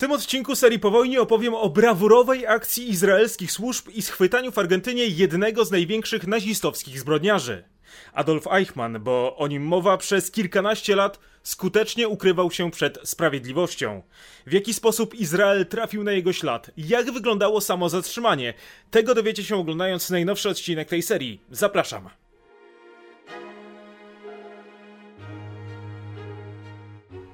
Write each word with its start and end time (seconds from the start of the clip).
tym 0.00 0.12
odcinku 0.12 0.56
serii 0.56 0.78
po 0.78 0.90
wojnie 0.90 1.20
opowiem 1.20 1.54
o 1.54 1.68
brawurowej 1.68 2.46
akcji 2.46 2.90
izraelskich 2.90 3.52
służb 3.52 3.88
i 3.88 4.02
schwytaniu 4.02 4.52
w 4.52 4.58
Argentynie 4.58 5.06
jednego 5.06 5.64
z 5.64 5.70
największych 5.70 6.26
nazistowskich 6.26 7.00
zbrodniarzy. 7.00 7.64
Adolf 8.12 8.46
Eichmann, 8.46 8.98
bo 9.00 9.36
o 9.36 9.48
nim 9.48 9.62
mowa 9.62 9.96
przez 9.96 10.30
kilkanaście 10.30 10.96
lat, 10.96 11.18
skutecznie 11.42 12.08
ukrywał 12.08 12.50
się 12.50 12.70
przed 12.70 12.98
sprawiedliwością. 13.04 14.02
W 14.46 14.52
jaki 14.52 14.74
sposób 14.74 15.14
Izrael 15.14 15.66
trafił 15.66 16.04
na 16.04 16.12
jego 16.12 16.32
ślad? 16.32 16.70
Jak 16.76 17.10
wyglądało 17.10 17.60
samo 17.60 17.88
zatrzymanie? 17.88 18.54
Tego 18.90 19.14
dowiecie 19.14 19.44
się 19.44 19.56
oglądając 19.56 20.10
najnowszy 20.10 20.48
odcinek 20.48 20.88
tej 20.88 21.02
serii. 21.02 21.40
Zapraszam. 21.50 22.19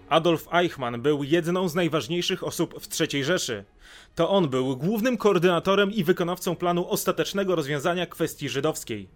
Adolf 0.08 0.48
Eichmann 0.52 1.02
był 1.02 1.24
jedną 1.24 1.68
z 1.68 1.74
najważniejszych 1.74 2.44
osób 2.44 2.80
w 2.80 3.00
III 3.00 3.24
Rzeszy. 3.24 3.64
To 4.14 4.30
on 4.30 4.48
był 4.48 4.76
głównym 4.76 5.16
koordynatorem 5.16 5.92
i 5.92 6.04
wykonawcą 6.04 6.56
planu 6.56 6.88
ostatecznego 6.90 7.56
rozwiązania 7.56 8.06
kwestii 8.06 8.48
żydowskiej. 8.48 9.08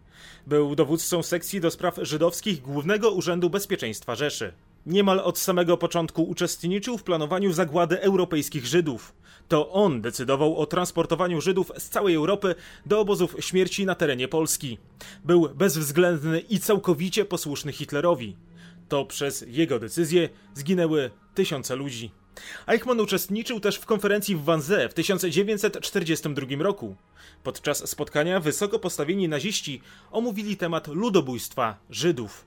Był 0.46 0.74
dowódcą 0.74 1.22
sekcji 1.22 1.60
do 1.60 1.70
spraw 1.70 1.98
żydowskich 2.02 2.62
Głównego 2.62 3.10
Urzędu 3.10 3.50
Bezpieczeństwa 3.50 4.14
Rzeszy. 4.14 4.52
Niemal 4.86 5.20
od 5.20 5.38
samego 5.38 5.76
początku 5.76 6.22
uczestniczył 6.22 6.98
w 6.98 7.02
planowaniu 7.02 7.52
zagłady 7.52 8.00
europejskich 8.00 8.66
Żydów. 8.66 9.14
To 9.48 9.70
on 9.70 10.00
decydował 10.00 10.56
o 10.56 10.66
transportowaniu 10.66 11.40
Żydów 11.40 11.72
z 11.78 11.88
całej 11.88 12.14
Europy 12.14 12.54
do 12.86 13.00
obozów 13.00 13.36
śmierci 13.40 13.86
na 13.86 13.94
terenie 13.94 14.28
Polski. 14.28 14.78
Był 15.24 15.48
bezwzględny 15.54 16.40
i 16.40 16.58
całkowicie 16.58 17.24
posłuszny 17.24 17.72
Hitlerowi. 17.72 18.36
To 18.90 19.04
przez 19.04 19.44
jego 19.48 19.78
decyzję 19.78 20.28
zginęły 20.54 21.10
tysiące 21.34 21.76
ludzi. 21.76 22.10
Eichmann 22.66 23.00
uczestniczył 23.00 23.60
też 23.60 23.76
w 23.76 23.86
konferencji 23.86 24.36
w 24.36 24.44
Wannsee 24.44 24.88
w 24.90 24.94
1942 24.94 26.46
roku. 26.58 26.96
Podczas 27.42 27.88
spotkania 27.88 28.40
wysoko 28.40 28.78
postawieni 28.78 29.28
naziści 29.28 29.82
omówili 30.10 30.56
temat 30.56 30.88
ludobójstwa 30.88 31.76
Żydów. 31.90 32.44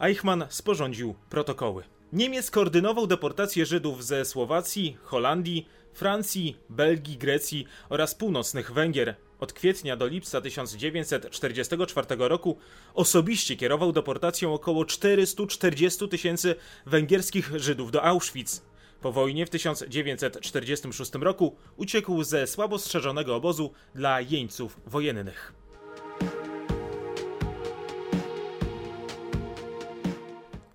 Eichmann 0.00 0.44
sporządził 0.48 1.14
protokoły. 1.30 1.84
Niemiec 2.12 2.50
koordynował 2.50 3.06
deportację 3.06 3.66
Żydów 3.66 4.04
ze 4.04 4.24
Słowacji, 4.24 4.96
Holandii, 5.02 5.68
Francji, 5.94 6.56
Belgii, 6.70 7.16
Grecji 7.16 7.66
oraz 7.88 8.14
północnych 8.14 8.72
Węgier. 8.72 9.14
Od 9.40 9.52
kwietnia 9.52 9.96
do 9.96 10.06
lipca 10.06 10.40
1944 10.40 12.06
roku 12.18 12.58
osobiście 12.94 13.56
kierował 13.56 13.92
deportacją 13.92 14.54
około 14.54 14.84
440 14.84 16.08
tysięcy 16.08 16.54
węgierskich 16.86 17.50
Żydów 17.60 17.90
do 17.90 18.04
Auschwitz. 18.04 18.62
Po 19.00 19.12
wojnie 19.12 19.46
w 19.46 19.50
1946 19.50 21.12
roku 21.14 21.56
uciekł 21.76 22.22
ze 22.22 22.46
słabo 22.46 22.78
strzeżonego 22.78 23.36
obozu 23.36 23.72
dla 23.94 24.20
jeńców 24.20 24.80
wojennych. 24.86 25.52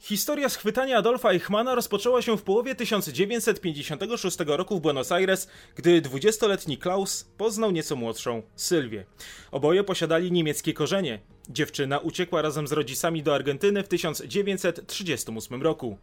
Historia 0.03 0.49
schwytania 0.49 0.97
Adolfa 0.97 1.31
Eichmana 1.31 1.75
rozpoczęła 1.75 2.21
się 2.21 2.37
w 2.37 2.41
połowie 2.41 2.75
1956 2.75 4.37
roku 4.45 4.77
w 4.77 4.81
Buenos 4.81 5.11
Aires, 5.11 5.47
gdy 5.75 6.01
20-letni 6.01 6.77
Klaus 6.77 7.23
poznał 7.37 7.71
nieco 7.71 7.95
młodszą 7.95 8.41
Sylwię. 8.55 9.05
Oboje 9.51 9.83
posiadali 9.83 10.31
niemieckie 10.31 10.73
korzenie. 10.73 11.19
Dziewczyna 11.49 11.99
uciekła 11.99 12.41
razem 12.41 12.67
z 12.67 12.71
rodzicami 12.71 13.23
do 13.23 13.35
Argentyny 13.35 13.83
w 13.83 13.87
1938 13.87 15.61
roku. 15.61 15.97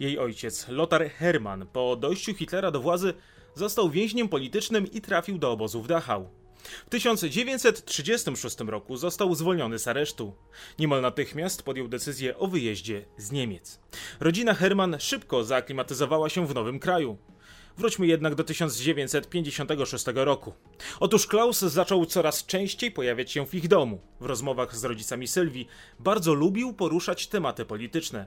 Jej 0.00 0.18
ojciec, 0.18 0.68
Lothar 0.68 1.10
Hermann, 1.10 1.66
po 1.72 1.96
dojściu 1.96 2.34
Hitlera 2.34 2.70
do 2.70 2.80
władzy, 2.80 3.14
został 3.54 3.90
więźniem 3.90 4.28
politycznym 4.28 4.92
i 4.92 5.00
trafił 5.00 5.38
do 5.38 5.50
obozu 5.52 5.82
w 5.82 5.88
Dachau. 5.88 6.28
W 6.86 6.90
1936 6.90 8.56
roku 8.60 8.96
został 8.96 9.34
zwolniony 9.34 9.78
z 9.78 9.88
aresztu. 9.88 10.34
Niemal 10.78 11.02
natychmiast 11.02 11.62
podjął 11.62 11.88
decyzję 11.88 12.38
o 12.38 12.46
wyjeździe 12.46 13.04
z 13.18 13.32
Niemiec. 13.32 13.78
Rodzina 14.20 14.54
Hermann 14.54 14.96
szybko 15.00 15.44
zaaklimatyzowała 15.44 16.28
się 16.28 16.46
w 16.46 16.54
nowym 16.54 16.78
kraju. 16.78 17.16
Wróćmy 17.78 18.06
jednak 18.06 18.34
do 18.34 18.44
1956 18.44 20.04
roku. 20.14 20.52
Otóż 21.00 21.26
Klaus 21.26 21.60
zaczął 21.60 22.06
coraz 22.06 22.46
częściej 22.46 22.90
pojawiać 22.90 23.32
się 23.32 23.46
w 23.46 23.54
ich 23.54 23.68
domu. 23.68 24.00
W 24.20 24.26
rozmowach 24.26 24.76
z 24.76 24.84
rodzicami 24.84 25.28
Sylwii 25.28 25.68
bardzo 26.00 26.34
lubił 26.34 26.72
poruszać 26.72 27.26
tematy 27.26 27.64
polityczne. 27.64 28.26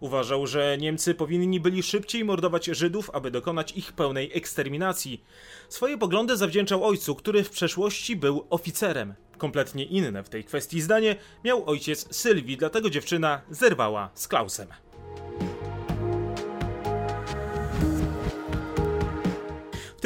Uważał, 0.00 0.46
że 0.46 0.78
Niemcy 0.78 1.14
powinni 1.14 1.60
byli 1.60 1.82
szybciej 1.82 2.24
mordować 2.24 2.66
Żydów, 2.66 3.10
aby 3.10 3.30
dokonać 3.30 3.72
ich 3.72 3.92
pełnej 3.92 4.30
eksterminacji. 4.34 5.24
Swoje 5.68 5.98
poglądy 5.98 6.36
zawdzięczał 6.36 6.84
ojcu, 6.84 7.14
który 7.14 7.44
w 7.44 7.50
przeszłości 7.50 8.16
był 8.16 8.46
oficerem. 8.50 9.14
Kompletnie 9.38 9.84
inne 9.84 10.22
w 10.22 10.28
tej 10.28 10.44
kwestii 10.44 10.80
zdanie 10.80 11.16
miał 11.44 11.70
ojciec 11.70 12.16
Sylwii, 12.16 12.56
dlatego 12.56 12.90
dziewczyna 12.90 13.40
zerwała 13.50 14.10
z 14.14 14.28
Klausem. 14.28 14.68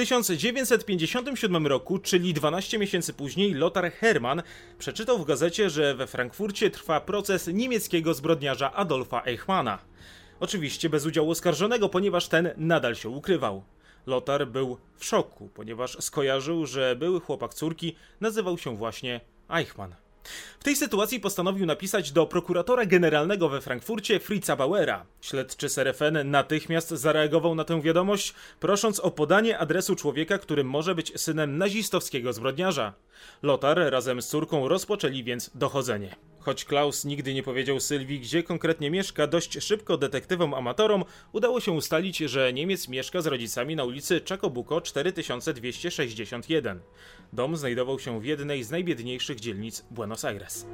1957 0.05 1.67
roku, 1.67 1.99
czyli 1.99 2.35
12 2.35 2.79
miesięcy 2.79 3.13
później, 3.13 3.55
Lothar 3.55 3.93
Hermann 3.93 4.43
przeczytał 4.79 5.19
w 5.19 5.25
gazecie, 5.25 5.71
że 5.71 5.95
we 5.95 6.07
Frankfurcie 6.07 6.71
trwa 6.71 7.01
proces 7.01 7.47
niemieckiego 7.47 8.15
zbrodniarza 8.15 8.73
Adolfa 8.73 9.23
Eichmana. 9.25 9.79
Oczywiście 10.41 10.89
bez 10.89 11.07
udziału 11.07 11.31
oskarżonego, 11.31 11.89
ponieważ 11.89 12.29
ten 12.29 12.51
nadal 12.57 12.95
się 12.95 13.09
ukrywał. 13.09 13.65
Lothar 14.07 14.49
był 14.49 14.79
w 14.97 15.05
szoku, 15.05 15.49
ponieważ 15.55 15.97
skojarzył, 16.01 16.67
że 16.67 16.97
były 16.97 17.21
chłopak 17.21 17.55
córki 17.55 17.97
nazywał 18.21 18.59
się 18.59 18.77
właśnie 18.77 19.21
Eichmann. 19.51 20.04
W 20.61 20.65
tej 20.65 20.77
sytuacji 20.77 21.21
postanowił 21.21 21.67
napisać 21.67 22.13
do 22.13 22.27
prokuratora 22.27 22.87
generalnego 22.87 23.49
we 23.49 23.61
Frankfurcie 23.61 24.21
Fritza 24.21 24.57
Bauera. 24.57 25.07
Śledczy 25.21 25.69
Serefen 25.69 26.31
natychmiast 26.31 26.89
zareagował 26.89 27.55
na 27.55 27.65
tę 27.65 27.83
wiadomość, 27.83 28.35
prosząc 28.61 29.01
o 29.01 29.11
podanie 29.11 29.59
adresu 29.59 29.97
człowieka, 29.97 30.39
który 30.39 30.65
może 30.65 30.95
być 30.95 31.21
synem 31.21 31.59
nazistowskiego 31.59 32.33
zbrodniarza. 32.33 32.93
Lothar 33.43 33.91
razem 33.91 34.23
z 34.23 34.29
córką 34.29 34.69
rozpoczęli 34.69 35.25
więc 35.25 35.51
dochodzenie. 35.55 36.17
Choć 36.45 36.65
Klaus 36.65 37.05
nigdy 37.05 37.35
nie 37.35 37.43
powiedział 37.43 37.81
Sylwii, 37.81 38.21
gdzie 38.21 38.43
konkretnie 38.43 38.91
mieszka, 38.91 39.27
dość 39.27 39.63
szybko 39.63 39.97
detektywom 39.97 40.55
amatorom 40.55 41.05
udało 41.33 41.61
się 41.61 41.73
ustalić, 41.73 42.19
że 42.19 42.53
Niemiec 42.53 42.89
mieszka 42.89 43.23
z 43.23 43.27
rodzicami 43.27 43.77
na 43.77 43.85
ulicy 43.85 44.21
Chacobuco 44.29 44.81
4261. 44.81 46.81
Dom 47.33 47.57
znajdował 47.57 47.99
się 47.99 48.21
w 48.21 48.25
jednej 48.25 48.63
z 48.63 48.71
najbiedniejszych 48.71 49.41
dzielnic 49.41 49.85
Buenos 49.91 50.25
Aires. 50.25 50.67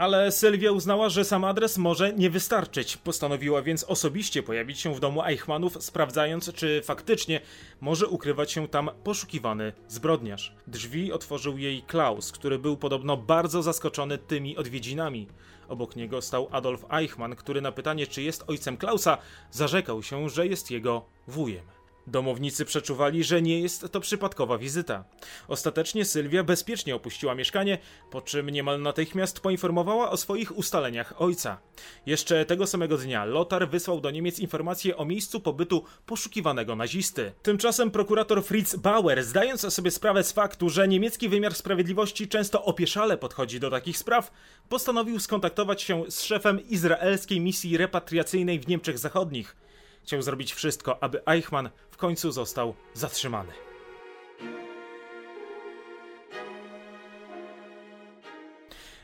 Ale 0.00 0.32
Sylwia 0.32 0.72
uznała, 0.72 1.08
że 1.08 1.24
sam 1.24 1.44
adres 1.44 1.78
może 1.78 2.12
nie 2.12 2.30
wystarczyć. 2.30 2.96
Postanowiła 2.96 3.62
więc 3.62 3.84
osobiście 3.84 4.42
pojawić 4.42 4.80
się 4.80 4.94
w 4.94 5.00
domu 5.00 5.24
Eichmannów, 5.24 5.84
sprawdzając, 5.84 6.52
czy 6.52 6.82
faktycznie 6.84 7.40
może 7.80 8.06
ukrywać 8.06 8.52
się 8.52 8.68
tam 8.68 8.90
poszukiwany 9.04 9.72
zbrodniarz. 9.88 10.54
Drzwi 10.66 11.12
otworzył 11.12 11.58
jej 11.58 11.82
Klaus, 11.82 12.32
który 12.32 12.58
był 12.58 12.76
podobno 12.76 13.16
bardzo 13.16 13.62
zaskoczony 13.62 14.18
tymi 14.18 14.56
odwiedzinami. 14.56 15.26
Obok 15.68 15.96
niego 15.96 16.22
stał 16.22 16.48
Adolf 16.50 16.84
Eichmann, 16.90 17.36
który 17.36 17.60
na 17.60 17.72
pytanie, 17.72 18.06
czy 18.06 18.22
jest 18.22 18.44
ojcem 18.46 18.76
Klausa, 18.76 19.18
zarzekał 19.50 20.02
się, 20.02 20.28
że 20.28 20.46
jest 20.46 20.70
jego 20.70 21.04
wujem. 21.28 21.79
Domownicy 22.10 22.64
przeczuwali, 22.64 23.24
że 23.24 23.42
nie 23.42 23.60
jest 23.60 23.92
to 23.92 24.00
przypadkowa 24.00 24.58
wizyta. 24.58 25.04
Ostatecznie 25.48 26.04
Sylwia 26.04 26.44
bezpiecznie 26.44 26.94
opuściła 26.94 27.34
mieszkanie, 27.34 27.78
po 28.10 28.20
czym 28.20 28.50
niemal 28.50 28.82
natychmiast 28.82 29.40
poinformowała 29.40 30.10
o 30.10 30.16
swoich 30.16 30.58
ustaleniach 30.58 31.22
ojca. 31.22 31.58
Jeszcze 32.06 32.44
tego 32.44 32.66
samego 32.66 32.98
dnia 32.98 33.24
Lothar 33.24 33.68
wysłał 33.68 34.00
do 34.00 34.10
Niemiec 34.10 34.38
informacje 34.38 34.96
o 34.96 35.04
miejscu 35.04 35.40
pobytu 35.40 35.84
poszukiwanego 36.06 36.76
nazisty. 36.76 37.32
Tymczasem 37.42 37.90
prokurator 37.90 38.44
Fritz 38.44 38.76
Bauer, 38.76 39.24
zdając 39.24 39.74
sobie 39.74 39.90
sprawę 39.90 40.24
z 40.24 40.32
faktu, 40.32 40.68
że 40.68 40.88
niemiecki 40.88 41.28
wymiar 41.28 41.54
sprawiedliwości 41.54 42.28
często 42.28 42.64
opieszale 42.64 43.18
podchodzi 43.18 43.60
do 43.60 43.70
takich 43.70 43.98
spraw, 43.98 44.32
postanowił 44.68 45.20
skontaktować 45.20 45.82
się 45.82 46.04
z 46.08 46.22
szefem 46.22 46.68
izraelskiej 46.68 47.40
misji 47.40 47.76
repatriacyjnej 47.76 48.60
w 48.60 48.68
Niemczech 48.68 48.98
Zachodnich. 48.98 49.56
Chciał 50.02 50.22
zrobić 50.22 50.54
wszystko, 50.54 51.02
aby 51.02 51.26
Eichmann 51.26 51.70
w 51.90 51.96
końcu 51.96 52.32
został 52.32 52.74
zatrzymany. 52.94 53.69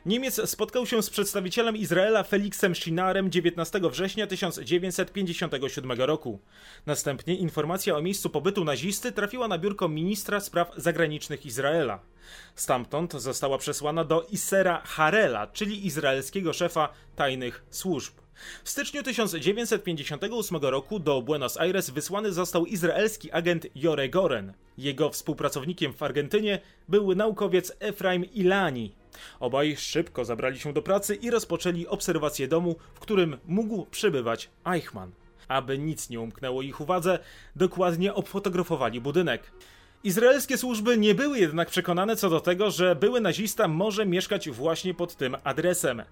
Niemiec 0.06 0.50
spotkał 0.50 0.86
się 0.86 1.02
z 1.02 1.10
przedstawicielem 1.10 1.76
Izraela 1.76 2.22
Felixem 2.22 2.74
Schinarem 2.74 3.30
19 3.30 3.80
września 3.90 4.26
1957 4.26 5.92
roku. 5.92 6.40
Następnie 6.86 7.36
informacja 7.36 7.96
o 7.96 8.02
miejscu 8.02 8.30
pobytu 8.30 8.64
nazisty 8.64 9.12
trafiła 9.12 9.48
na 9.48 9.58
biurko 9.58 9.88
ministra 9.88 10.40
spraw 10.40 10.72
zagranicznych 10.76 11.46
Izraela. 11.46 12.00
Stamtąd 12.54 13.12
została 13.12 13.58
przesłana 13.58 14.04
do 14.04 14.26
Isera 14.30 14.82
Harela, 14.84 15.46
czyli 15.46 15.86
izraelskiego 15.86 16.52
szefa 16.52 16.88
tajnych 17.16 17.64
służb. 17.70 18.12
W 18.64 18.70
styczniu 18.70 19.02
1958 19.02 20.62
roku 20.62 20.98
do 20.98 21.22
Buenos 21.22 21.56
Aires 21.56 21.90
wysłany 21.90 22.32
został 22.32 22.66
izraelski 22.66 23.32
agent 23.32 23.66
Jore 23.74 24.08
Goren. 24.08 24.52
Jego 24.78 25.10
współpracownikiem 25.10 25.92
w 25.92 26.02
Argentynie 26.02 26.58
był 26.88 27.14
naukowiec 27.14 27.72
Efraim 27.80 28.24
Ilani. 28.24 28.92
Obaj 29.40 29.76
szybko 29.76 30.24
zabrali 30.24 30.58
się 30.58 30.72
do 30.72 30.82
pracy 30.82 31.14
i 31.14 31.30
rozpoczęli 31.30 31.86
obserwację 31.86 32.48
domu, 32.48 32.76
w 32.94 33.00
którym 33.00 33.36
mógł 33.46 33.86
przebywać 33.86 34.50
Eichmann. 34.66 35.10
Aby 35.48 35.78
nic 35.78 36.10
nie 36.10 36.20
umknęło 36.20 36.62
ich 36.62 36.80
uwadze, 36.80 37.18
dokładnie 37.56 38.14
obfotografowali 38.14 39.00
budynek. 39.00 39.52
Izraelskie 40.06 40.58
służby 40.58 40.98
nie 40.98 41.14
były 41.14 41.38
jednak 41.38 41.70
przekonane 41.70 42.16
co 42.16 42.30
do 42.30 42.40
tego, 42.40 42.70
że 42.70 42.96
były 42.96 43.20
nazista 43.20 43.68
może 43.68 44.06
mieszkać 44.06 44.50
właśnie 44.50 44.94
pod 44.94 45.16
tym 45.16 45.36
adresem. 45.44 46.02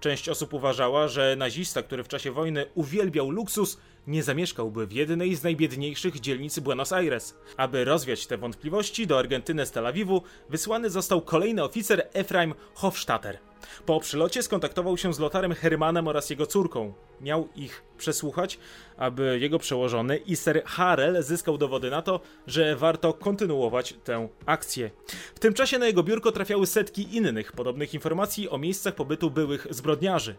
Część 0.00 0.28
osób 0.28 0.54
uważała, 0.54 1.08
że 1.08 1.36
nazista, 1.38 1.82
który 1.82 2.04
w 2.04 2.08
czasie 2.08 2.32
wojny 2.32 2.66
uwielbiał 2.74 3.30
luksus, 3.30 3.78
nie 4.06 4.22
zamieszkałby 4.22 4.86
w 4.86 4.92
jednej 4.92 5.34
z 5.34 5.42
najbiedniejszych 5.42 6.20
dzielnic 6.20 6.58
Buenos 6.58 6.92
Aires. 6.92 7.34
Aby 7.56 7.84
rozwiać 7.84 8.26
te 8.26 8.38
wątpliwości, 8.38 9.06
do 9.06 9.18
Argentyny 9.18 9.66
z 9.66 9.70
Tel 9.70 9.86
Awiwu 9.86 10.22
wysłany 10.48 10.90
został 10.90 11.20
kolejny 11.20 11.64
oficer 11.64 12.08
Efraim 12.12 12.54
Hofstadter. 12.74 13.38
Po 13.86 14.00
przylocie 14.00 14.42
skontaktował 14.42 14.96
się 14.96 15.14
z 15.14 15.18
lotarem 15.18 15.54
Hermanem 15.54 16.08
oraz 16.08 16.30
jego 16.30 16.46
córką. 16.46 16.92
Miał 17.20 17.48
ich 17.56 17.82
przesłuchać, 17.98 18.58
aby 18.96 19.38
jego 19.40 19.58
przełożony 19.58 20.16
Iser 20.16 20.62
Harel 20.64 21.22
zyskał 21.22 21.58
dowody 21.58 21.90
na 21.90 22.02
to, 22.02 22.20
że 22.46 22.76
warto 22.76 23.12
kontynuować 23.12 23.94
tę 24.04 24.28
akcję. 24.46 24.90
W 25.34 25.38
tym 25.38 25.54
czasie 25.54 25.78
na 25.78 25.86
jego 25.86 26.02
biurko 26.02 26.32
trafiały 26.32 26.66
setki 26.66 27.16
innych 27.16 27.52
podobnych 27.52 27.94
informacji 27.94 28.48
o 28.48 28.58
miejscach 28.58 28.94
pobytu 28.94 29.30
byłych 29.30 29.66
zbrodniarzy. 29.70 30.34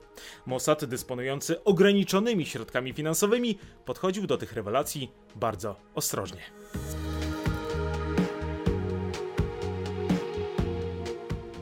Mossad, 0.45 0.85
dysponujący 0.85 1.63
ograniczonymi 1.63 2.45
środkami 2.45 2.93
finansowymi, 2.93 3.57
podchodził 3.85 4.27
do 4.27 4.37
tych 4.37 4.53
rewelacji 4.53 5.11
bardzo 5.35 5.75
ostrożnie. 5.95 6.41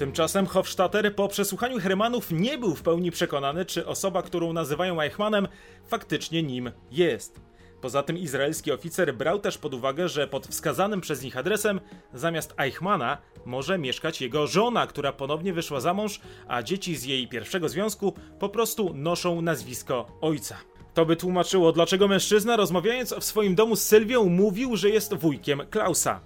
Tymczasem 0.04 0.46
Hofstadter 0.46 1.16
po 1.16 1.28
przesłuchaniu 1.28 1.80
Hermanów 1.80 2.32
nie 2.32 2.58
był 2.58 2.76
w 2.76 2.82
pełni 2.82 3.12
przekonany, 3.12 3.66
czy 3.66 3.88
osoba, 3.88 4.22
którą 4.22 4.54
nazywają 4.54 5.02
Eichmannem, 5.02 5.48
faktycznie 5.88 6.44
nim 6.44 6.72
jest. 6.92 7.42
Poza 7.82 8.04
tym 8.04 8.18
izraelski 8.18 8.72
oficer 8.72 9.16
brał 9.16 9.40
też 9.40 9.58
pod 9.58 9.74
uwagę, 9.74 10.10
że 10.10 10.28
pod 10.28 10.48
wskazanym 10.48 11.02
przez 11.02 11.24
nich 11.24 11.38
adresem 11.38 11.82
zamiast 12.14 12.54
Eichmana 12.58 13.18
może 13.46 13.78
mieszkać 13.78 14.22
jego 14.22 14.48
żona, 14.48 14.88
która 14.88 15.14
ponownie 15.14 15.54
wyszła 15.54 15.80
za 15.80 15.94
mąż, 15.94 16.20
a 16.48 16.64
dzieci 16.64 16.96
z 16.96 17.04
jej 17.04 17.28
pierwszego 17.28 17.70
związku 17.70 18.14
po 18.40 18.50
prostu 18.50 18.94
noszą 18.94 19.42
nazwisko 19.42 20.08
ojca. 20.22 20.58
To 20.94 21.06
by 21.06 21.16
tłumaczyło, 21.16 21.72
dlaczego 21.72 22.08
mężczyzna, 22.08 22.56
rozmawiając 22.56 23.14
w 23.14 23.24
swoim 23.24 23.56
domu 23.56 23.76
z 23.76 23.84
Sylwią, 23.84 24.30
mówił, 24.30 24.76
że 24.76 24.90
jest 24.90 25.14
wujkiem 25.14 25.62
Klausa. 25.70 26.22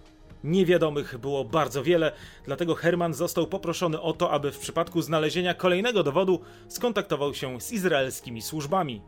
Niewiadomych 0.47 1.17
było 1.17 1.45
bardzo 1.45 1.83
wiele, 1.83 2.11
dlatego 2.45 2.75
Herman 2.75 3.13
został 3.13 3.47
poproszony 3.47 4.01
o 4.01 4.13
to, 4.13 4.31
aby 4.31 4.51
w 4.51 4.59
przypadku 4.59 5.01
znalezienia 5.01 5.53
kolejnego 5.53 6.03
dowodu 6.03 6.41
skontaktował 6.67 7.33
się 7.33 7.61
z 7.61 7.71
izraelskimi 7.71 8.41
służbami. 8.41 9.01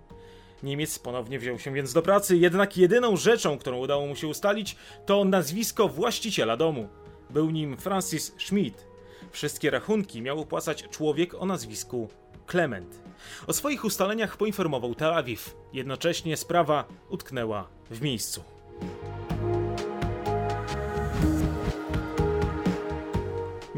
Niemiec 0.64 1.00
ponownie 1.00 1.40
wziął 1.40 1.60
się 1.60 1.74
więc 1.74 1.94
do 1.94 2.02
pracy, 2.02 2.38
jednak 2.38 2.78
jedyną 2.78 3.18
rzeczą, 3.18 3.58
którą 3.58 3.78
udało 3.78 4.08
mu 4.08 4.16
się 4.16 4.28
ustalić, 4.28 4.76
to 5.06 5.26
nazwisko 5.26 5.88
właściciela 5.88 6.58
domu. 6.58 6.90
Był 7.30 7.50
nim 7.50 7.78
Francis 7.78 8.36
Schmidt. 8.38 8.88
Wszystkie 9.32 9.70
rachunki 9.70 10.22
miał 10.22 10.40
opłacać 10.40 10.84
człowiek 10.84 11.34
o 11.34 11.46
nazwisku 11.46 12.10
Clement. 12.52 13.02
O 13.48 13.54
swoich 13.54 13.86
ustaleniach 13.86 14.38
poinformował 14.38 14.96
Tel 14.96 15.14
Awiw. 15.14 15.56
Jednocześnie 15.74 16.38
sprawa 16.38 16.86
utknęła 17.10 17.68
w 17.92 18.02
miejscu. 18.02 18.44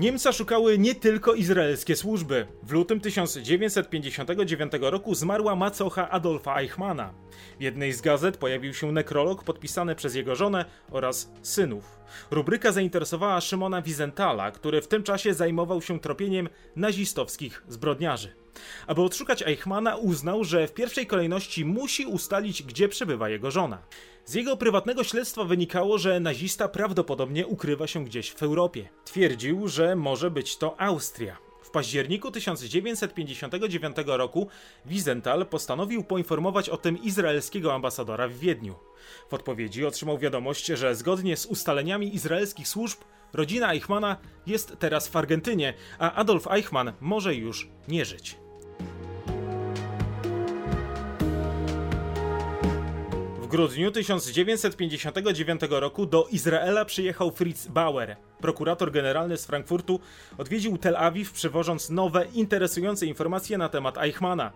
Niemca 0.01 0.31
szukały 0.31 0.77
nie 0.77 0.95
tylko 0.95 1.33
izraelskie 1.33 1.95
służby. 1.95 2.47
W 2.63 2.71
lutym 2.71 2.99
1959 2.99 4.71
roku 4.81 5.15
zmarła 5.15 5.55
macocha 5.55 6.09
Adolfa 6.09 6.59
Eichmana. 6.59 7.13
W 7.59 7.61
jednej 7.61 7.93
z 7.93 8.01
gazet 8.01 8.37
pojawił 8.37 8.73
się 8.73 8.91
nekrolog 8.91 9.43
podpisany 9.43 9.95
przez 9.95 10.15
jego 10.15 10.35
żonę 10.35 10.65
oraz 10.91 11.31
synów. 11.41 11.99
Rubryka 12.31 12.71
zainteresowała 12.71 13.41
Szymona 13.41 13.81
Wizentala, 13.81 14.51
który 14.51 14.81
w 14.81 14.87
tym 14.87 15.03
czasie 15.03 15.33
zajmował 15.33 15.81
się 15.81 15.99
tropieniem 15.99 16.49
nazistowskich 16.75 17.63
zbrodniarzy. 17.67 18.40
Aby 18.87 19.01
odszukać 19.01 19.41
Eichmana, 19.41 19.95
uznał, 19.95 20.43
że 20.43 20.67
w 20.67 20.73
pierwszej 20.73 21.07
kolejności 21.07 21.65
musi 21.65 22.05
ustalić, 22.05 22.63
gdzie 22.63 22.89
przebywa 22.89 23.29
jego 23.29 23.51
żona. 23.51 23.81
Z 24.25 24.33
jego 24.33 24.57
prywatnego 24.57 25.03
śledztwa 25.03 25.43
wynikało, 25.43 25.97
że 25.97 26.19
nazista 26.19 26.67
prawdopodobnie 26.67 27.47
ukrywa 27.47 27.87
się 27.87 28.05
gdzieś 28.05 28.31
w 28.31 28.43
Europie. 28.43 28.89
Twierdził, 29.05 29.67
że 29.67 29.95
może 29.95 30.31
być 30.31 30.57
to 30.57 30.81
Austria. 30.81 31.37
W 31.61 31.69
październiku 31.69 32.31
1959 32.31 33.97
roku 34.05 34.47
Wiesenthal 34.85 35.45
postanowił 35.45 36.03
poinformować 36.03 36.69
o 36.69 36.77
tym 36.77 37.03
izraelskiego 37.03 37.73
ambasadora 37.73 38.27
w 38.27 38.33
Wiedniu. 38.33 38.75
W 39.29 39.33
odpowiedzi 39.33 39.85
otrzymał 39.85 40.17
wiadomość, 40.17 40.65
że 40.65 40.95
zgodnie 40.95 41.37
z 41.37 41.45
ustaleniami 41.45 42.15
izraelskich 42.15 42.67
służb 42.67 42.99
rodzina 43.33 43.73
Eichmana 43.73 44.17
jest 44.47 44.75
teraz 44.79 45.07
w 45.07 45.15
Argentynie, 45.15 45.73
a 45.99 46.13
Adolf 46.13 46.47
Eichmann 46.47 46.93
może 47.01 47.35
już 47.35 47.69
nie 47.87 48.05
żyć. 48.05 48.40
Grudniu 53.51 53.91
1959 53.91 55.61
roku 55.69 56.05
do 56.05 56.27
Izraela 56.31 56.85
przyjechał 56.85 57.31
Fritz 57.31 57.67
Bauer. 57.67 58.17
Prokurator 58.41 58.91
generalny 58.91 59.37
z 59.37 59.45
Frankfurtu 59.45 59.99
odwiedził 60.37 60.77
Tel 60.77 60.95
Awiw, 60.95 61.31
przywożąc 61.31 61.89
nowe, 61.89 62.25
interesujące 62.33 63.05
informacje 63.05 63.57
na 63.57 63.69
temat 63.69 63.97
Eichmana. 63.97 64.51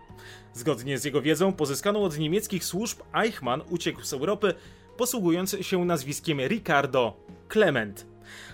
Zgodnie 0.54 0.98
z 0.98 1.04
jego 1.04 1.22
wiedzą, 1.22 1.52
pozyskaną 1.52 2.04
od 2.04 2.18
niemieckich 2.18 2.64
służb, 2.64 2.98
Eichmann 3.14 3.62
uciekł 3.70 4.02
z 4.02 4.12
Europy, 4.12 4.54
posługując 4.96 5.56
się 5.60 5.84
nazwiskiem 5.84 6.40
Ricardo 6.40 7.16
Clement. 7.52 8.06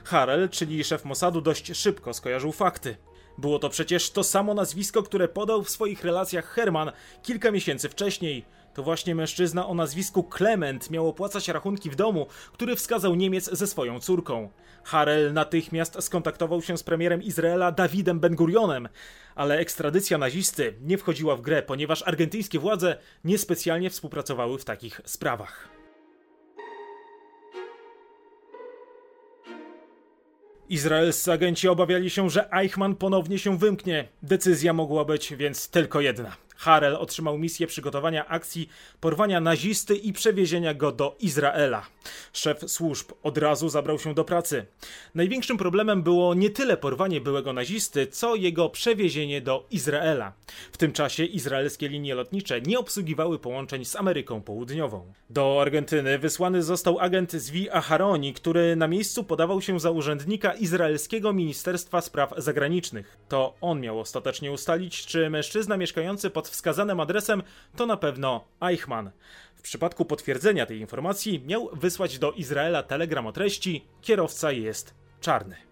Harel, 0.05 0.49
czyli 0.49 0.85
szef 0.85 1.05
Mossadu, 1.05 1.41
dość 1.41 1.77
szybko 1.77 2.15
skojarzył 2.15 2.53
fakty. 2.53 2.97
Było 3.39 3.59
to 3.59 3.69
przecież 3.69 4.11
to 4.11 4.25
samo 4.25 4.55
nazwisko, 4.55 5.03
które 5.03 5.29
podał 5.29 5.63
w 5.63 5.71
swoich 5.71 6.05
relacjach 6.05 6.47
Herman 6.47 6.93
kilka 7.23 7.51
miesięcy 7.51 7.89
wcześniej. 7.89 8.45
To 8.75 8.83
właśnie 8.83 9.15
mężczyzna 9.15 9.69
o 9.69 9.75
nazwisku 9.75 10.29
Clement 10.37 10.91
miał 10.91 11.09
opłacać 11.09 11.49
rachunki 11.49 11.91
w 11.91 11.97
domu, 11.97 12.27
który 12.53 12.77
wskazał 12.77 13.15
Niemiec 13.15 13.51
ze 13.53 13.67
swoją 13.67 14.01
córką. 14.01 14.51
Harel 14.85 15.33
natychmiast 15.33 16.03
skontaktował 16.03 16.63
się 16.63 16.79
z 16.79 16.83
premierem 16.83 17.23
Izraela 17.23 17.73
Dawidem 17.73 18.21
Ben-Gurionem, 18.21 18.89
ale 19.35 19.59
ekstradycja 19.59 20.19
nazisty 20.19 20.75
nie 20.81 20.99
wchodziła 20.99 21.37
w 21.37 21.41
grę, 21.41 21.63
ponieważ 21.63 22.03
argentyńskie 22.03 22.59
władze 22.59 22.97
niespecjalnie 23.25 23.91
współpracowały 23.91 24.59
w 24.59 24.65
takich 24.65 25.01
sprawach. 25.05 25.69
Izraelscy 30.69 31.33
agenci 31.33 31.69
obawiali 31.69 32.11
się, 32.11 32.31
że 32.31 32.53
Eichmann 32.53 32.97
ponownie 32.97 33.39
się 33.39 33.59
wymknie. 33.59 34.09
Decyzja 34.23 34.73
mogła 34.73 35.05
być 35.05 35.35
więc 35.35 35.69
tylko 35.69 36.01
jedna. 36.01 36.37
Harel 36.63 36.97
otrzymał 36.97 37.39
misję 37.39 37.67
przygotowania 37.67 38.29
akcji 38.29 38.69
porwania 39.01 39.41
nazisty 39.41 39.97
i 39.97 40.13
przewiezienia 40.13 40.75
go 40.75 40.93
do 40.93 41.17
Izraela. 41.21 41.87
Szef 42.33 42.59
służb 42.67 43.13
od 43.23 43.39
razu 43.39 43.69
zabrał 43.69 43.99
się 43.99 44.15
do 44.15 44.25
pracy. 44.25 44.67
Największym 45.15 45.59
problemem 45.59 46.03
było 46.03 46.35
nie 46.35 46.51
tyle 46.51 46.77
porwanie 46.77 47.21
byłego 47.21 47.53
nazisty, 47.53 48.07
co 48.07 48.35
jego 48.35 48.69
przewiezienie 48.69 49.41
do 49.41 49.67
Izraela. 49.71 50.33
W 50.73 50.77
tym 50.77 50.93
czasie 50.93 51.25
izraelskie 51.25 51.89
linie 51.89 52.15
lotnicze 52.15 52.61
nie 52.61 52.79
obsługiwały 52.79 53.39
połączeń 53.39 53.85
z 53.85 53.97
Ameryką 53.97 54.41
Południową. 54.41 55.13
Do 55.31 55.59
Argentyny 55.63 56.19
wysłany 56.19 56.63
został 56.63 56.99
agent 56.99 57.33
Zvi 57.33 57.71
Aharoni, 57.71 58.35
który 58.35 58.77
na 58.77 58.89
miejscu 58.89 59.25
podawał 59.25 59.63
się 59.63 59.81
za 59.81 59.91
urzędnika 59.91 60.55
izraelskiego 60.55 61.33
Ministerstwa 61.33 62.01
Spraw 62.01 62.35
Zagranicznych. 62.37 63.19
To 63.29 63.55
on 63.61 63.81
miał 63.81 64.01
ostatecznie 64.01 64.53
ustalić, 64.53 65.07
czy 65.07 65.31
mężczyzna 65.31 65.77
mieszkający 65.77 66.31
pod 66.31 66.52
wskazanym 66.53 67.01
adresem 67.01 67.43
to 67.77 67.87
na 67.87 67.97
pewno 67.97 68.45
Eichmann. 68.61 69.11
W 69.55 69.63
przypadku 69.63 70.05
potwierdzenia 70.05 70.67
tej 70.67 70.79
informacji 70.79 71.43
miał 71.47 71.69
wysłać 71.73 72.19
do 72.19 72.33
Izraela 72.33 72.83
telegram 72.83 73.27
o 73.27 73.33
treści 73.33 73.85
kierowca 74.01 74.53
jest 74.53 74.95
czarny. 75.21 75.72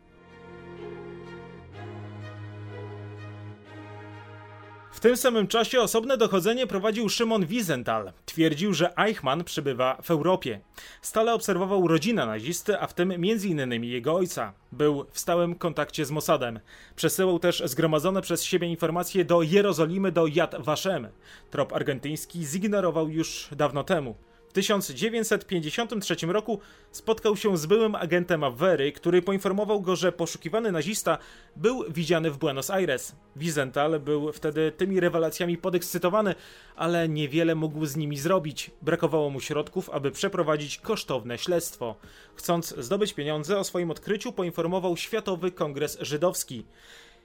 W 5.01 5.03
tym 5.03 5.17
samym 5.17 5.47
czasie 5.47 5.81
osobne 5.81 6.17
dochodzenie 6.17 6.67
prowadził 6.67 7.09
Szymon 7.09 7.47
Wiesenthal. 7.47 8.13
Twierdził, 8.27 8.75
że 8.75 8.97
Eichmann 8.99 9.45
przybywa 9.45 9.99
w 10.03 10.11
Europie. 10.11 10.61
Stale 11.03 11.35
obserwował 11.35 11.89
rodzinę 11.89 12.27
nazisty, 12.27 12.81
a 12.81 12.87
w 12.87 12.95
tym 12.95 13.11
m.in. 13.11 13.85
jego 13.85 14.15
ojca. 14.15 14.53
Był 14.73 15.07
w 15.11 15.21
stałym 15.21 15.55
kontakcie 15.55 16.05
z 16.05 16.11
Mossadem. 16.11 16.61
Przesyłał 16.97 17.39
też 17.39 17.63
zgromadzone 17.67 18.23
przez 18.23 18.45
siebie 18.45 18.69
informacje 18.69 19.25
do 19.25 19.43
Jerozolimy, 19.43 20.13
do 20.13 20.27
Yad 20.27 20.55
Vashem. 20.59 21.09
Trop 21.51 21.73
argentyński 21.73 22.45
zignorował 22.45 23.09
już 23.09 23.49
dawno 23.53 23.85
temu. 23.85 24.15
W 24.51 24.53
1953 24.53 26.17
roku 26.27 26.61
spotkał 26.93 27.37
się 27.37 27.59
z 27.59 27.67
byłym 27.67 27.95
agentem 27.95 28.45
Avery, 28.45 28.93
który 28.93 29.23
poinformował 29.23 29.81
go, 29.81 29.97
że 29.97 30.13
poszukiwany 30.13 30.73
nazista 30.73 31.19
był 31.57 31.85
widziany 31.89 32.31
w 32.31 32.39
Buenos 32.39 32.71
Aires. 32.71 33.17
Wiesenthal 33.37 34.01
był 34.01 34.33
wtedy 34.33 34.73
tymi 34.73 35.01
rewelacjami 35.01 35.59
podekscytowany, 35.59 36.35
ale 36.77 37.09
niewiele 37.09 37.55
mógł 37.55 37.87
z 37.87 37.97
nimi 37.97 38.19
zrobić. 38.19 38.71
Brakowało 38.83 39.31
mu 39.31 39.41
środków, 39.41 39.91
aby 39.91 40.11
przeprowadzić 40.11 40.79
kosztowne 40.79 41.39
śledztwo. 41.39 41.95
Chcąc 42.35 42.75
zdobyć 42.79 43.15
pieniądze, 43.15 43.59
o 43.59 43.65
swoim 43.65 43.91
odkryciu 43.91 44.33
poinformował 44.33 44.97
Światowy 44.97 45.53
Kongres 45.53 45.99
Żydowski. 46.01 46.65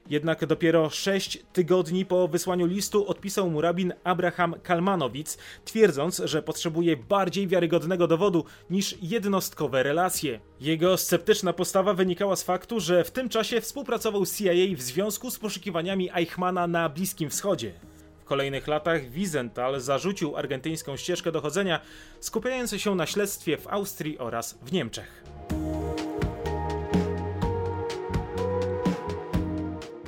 Jednak 0.09 0.45
dopiero 0.45 0.89
sześć 0.89 1.39
tygodni 1.53 2.05
po 2.05 2.27
wysłaniu 2.27 2.65
listu 2.65 3.07
odpisał 3.07 3.49
mu 3.49 3.61
rabin 3.61 3.93
Abraham 4.03 4.55
Kalmanowic, 4.63 5.37
twierdząc, 5.65 6.21
że 6.25 6.43
potrzebuje 6.43 6.97
bardziej 6.97 7.47
wiarygodnego 7.47 8.07
dowodu 8.07 8.45
niż 8.69 8.95
jednostkowe 9.01 9.83
relacje. 9.83 10.39
Jego 10.59 10.97
sceptyczna 10.97 11.53
postawa 11.53 11.93
wynikała 11.93 12.35
z 12.35 12.43
faktu, 12.43 12.79
że 12.79 13.03
w 13.03 13.11
tym 13.11 13.29
czasie 13.29 13.61
współpracował 13.61 14.25
z 14.25 14.37
CIA 14.37 14.75
w 14.75 14.81
związku 14.81 15.31
z 15.31 15.39
poszukiwaniami 15.39 16.09
Eichmana 16.15 16.67
na 16.67 16.89
Bliskim 16.89 17.29
Wschodzie. 17.29 17.73
W 18.19 18.25
kolejnych 18.25 18.67
latach 18.67 19.09
Wiesenthal 19.09 19.81
zarzucił 19.81 20.37
argentyńską 20.37 20.97
ścieżkę 20.97 21.31
dochodzenia, 21.31 21.79
skupiając 22.19 22.71
się 22.71 22.95
na 22.95 23.05
śledztwie 23.05 23.57
w 23.57 23.67
Austrii 23.67 24.17
oraz 24.17 24.59
w 24.61 24.71
Niemczech. 24.71 25.24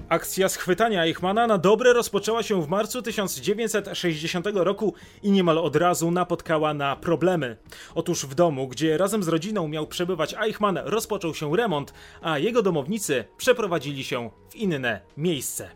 Akcja 0.09 0.49
schwytania 0.49 1.03
Eichmana 1.03 1.47
na 1.47 1.57
dobre 1.57 1.93
rozpoczęła 1.93 2.43
się 2.43 2.61
w 2.61 2.67
marcu 2.67 3.01
1960 3.01 4.45
roku 4.53 4.93
i 5.23 5.31
niemal 5.31 5.57
od 5.57 5.75
razu 5.75 6.11
napotkała 6.11 6.73
na 6.73 6.95
problemy. 6.95 7.57
Otóż 7.95 8.25
w 8.25 8.35
domu, 8.35 8.67
gdzie 8.67 8.97
razem 8.97 9.23
z 9.23 9.27
rodziną 9.27 9.67
miał 9.67 9.87
przebywać 9.87 10.35
Eichmann, 10.41 10.79
rozpoczął 10.83 11.35
się 11.35 11.55
remont, 11.55 11.93
a 12.21 12.39
jego 12.39 12.61
domownicy 12.61 13.25
przeprowadzili 13.37 14.03
się 14.03 14.29
w 14.49 14.55
inne 14.55 15.01
miejsce. 15.17 15.69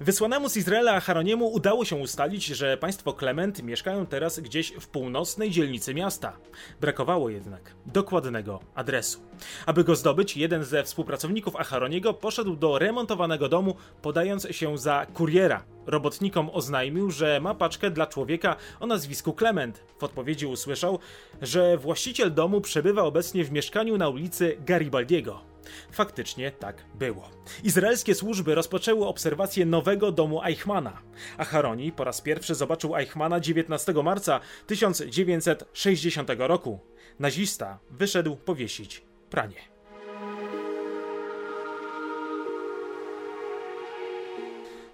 Wysłanemu 0.00 0.48
z 0.48 0.56
Izraela 0.56 1.00
Haroniemu 1.00 1.52
udało 1.52 1.84
się 1.84 1.96
ustalić, 1.96 2.46
że 2.46 2.76
państwo 2.76 3.12
Klement 3.12 3.62
mieszkają 3.62 4.06
teraz 4.06 4.40
gdzieś 4.40 4.72
w 4.72 4.88
północnej 4.88 5.50
dzielnicy 5.50 5.94
miasta. 5.94 6.36
Brakowało 6.80 7.30
jednak 7.30 7.74
dokładnego 7.86 8.60
adresu. 8.74 9.20
Aby 9.66 9.84
go 9.84 9.96
zdobyć, 9.96 10.36
jeden 10.36 10.64
ze 10.64 10.82
współpracowników 10.84 11.56
Aharoniego 11.56 12.14
poszedł 12.14 12.56
do 12.56 12.78
remontowanego 12.78 13.48
domu, 13.48 13.74
podając 14.02 14.48
się 14.50 14.78
za 14.78 15.06
kuriera. 15.14 15.64
Robotnikom 15.86 16.50
oznajmił, 16.52 17.10
że 17.10 17.40
ma 17.40 17.54
paczkę 17.54 17.90
dla 17.90 18.06
człowieka 18.06 18.56
o 18.80 18.86
nazwisku 18.86 19.32
Clement. 19.32 19.84
W 19.98 20.04
odpowiedzi 20.04 20.46
usłyszał, 20.46 20.98
że 21.42 21.76
właściciel 21.76 22.34
domu 22.34 22.60
przebywa 22.60 23.02
obecnie 23.02 23.44
w 23.44 23.52
mieszkaniu 23.52 23.98
na 23.98 24.08
ulicy 24.08 24.56
Garibaldiego. 24.66 25.53
Faktycznie 25.92 26.50
tak 26.50 26.84
było. 26.94 27.30
Izraelskie 27.64 28.14
służby 28.14 28.54
rozpoczęły 28.54 29.06
obserwację 29.06 29.66
nowego 29.66 30.12
domu 30.12 30.42
Eichmana. 30.44 31.02
Acharoni 31.38 31.92
po 31.92 32.04
raz 32.04 32.20
pierwszy 32.20 32.54
zobaczył 32.54 32.96
Eichmana 32.96 33.40
19 33.40 33.92
marca 33.92 34.40
1960 34.66 36.30
roku. 36.38 36.80
Nazista 37.18 37.78
wyszedł 37.90 38.36
powiesić 38.36 39.02
pranie. 39.30 39.74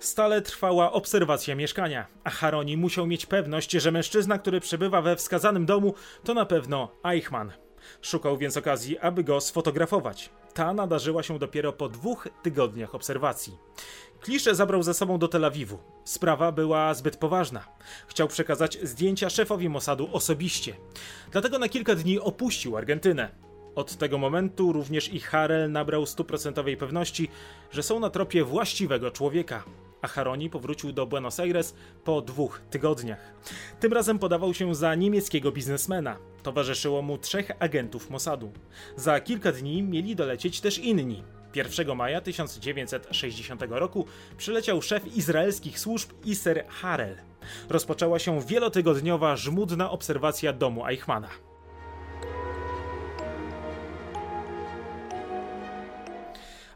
Stale 0.00 0.42
trwała 0.42 0.92
obserwacja 0.92 1.54
mieszkania, 1.54 2.06
a 2.24 2.30
Haroni 2.30 2.76
musiał 2.76 3.06
mieć 3.06 3.26
pewność, 3.26 3.70
że 3.70 3.92
mężczyzna, 3.92 4.38
który 4.38 4.60
przebywa 4.60 5.02
we 5.02 5.16
wskazanym 5.16 5.66
domu, 5.66 5.94
to 6.24 6.34
na 6.34 6.46
pewno 6.46 6.92
Eichmann. 7.04 7.52
Szukał 8.02 8.38
więc 8.38 8.56
okazji, 8.56 8.98
aby 8.98 9.24
go 9.24 9.40
sfotografować. 9.40 10.30
Ta 10.60 10.74
nadarzyła 10.74 11.22
się 11.22 11.38
dopiero 11.38 11.72
po 11.72 11.88
dwóch 11.88 12.28
tygodniach 12.42 12.94
obserwacji. 12.94 13.56
Klisze 14.20 14.54
zabrał 14.54 14.82
ze 14.82 14.94
sobą 14.94 15.18
do 15.18 15.28
Tel 15.28 15.44
Awiwu. 15.44 15.78
Sprawa 16.04 16.52
była 16.52 16.94
zbyt 16.94 17.16
poważna. 17.16 17.64
Chciał 18.06 18.28
przekazać 18.28 18.78
zdjęcia 18.82 19.30
szefowi 19.30 19.68
Mossadu 19.68 20.08
osobiście. 20.12 20.76
Dlatego 21.32 21.58
na 21.58 21.68
kilka 21.68 21.94
dni 21.94 22.18
opuścił 22.18 22.76
Argentynę. 22.76 23.28
Od 23.74 23.96
tego 23.96 24.18
momentu 24.18 24.72
również 24.72 25.14
i 25.14 25.20
Harel 25.20 25.72
nabrał 25.72 26.06
stuprocentowej 26.06 26.76
pewności, 26.76 27.28
że 27.70 27.82
są 27.82 28.00
na 28.00 28.10
tropie 28.10 28.44
właściwego 28.44 29.10
człowieka 29.10 29.64
a 30.02 30.08
Haroni 30.08 30.50
powrócił 30.50 30.92
do 30.92 31.06
Buenos 31.06 31.40
Aires 31.40 31.74
po 32.04 32.22
dwóch 32.22 32.60
tygodniach. 32.70 33.34
Tym 33.80 33.92
razem 33.92 34.18
podawał 34.18 34.54
się 34.54 34.74
za 34.74 34.94
niemieckiego 34.94 35.52
biznesmena. 35.52 36.16
Towarzyszyło 36.42 37.02
mu 37.02 37.18
trzech 37.18 37.50
agentów 37.58 38.10
Mossadu. 38.10 38.52
Za 38.96 39.20
kilka 39.20 39.52
dni 39.52 39.82
mieli 39.82 40.16
dolecieć 40.16 40.60
też 40.60 40.78
inni. 40.78 41.22
1 41.54 41.96
maja 41.96 42.20
1960 42.20 43.62
roku 43.68 44.06
przyleciał 44.36 44.82
szef 44.82 45.16
izraelskich 45.16 45.80
służb 45.80 46.10
Iser 46.24 46.64
Harel. 46.68 47.16
Rozpoczęła 47.68 48.18
się 48.18 48.40
wielotygodniowa 48.40 49.36
żmudna 49.36 49.90
obserwacja 49.90 50.52
domu 50.52 50.86
Eichmana. 50.86 51.28